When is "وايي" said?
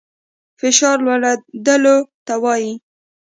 2.43-2.73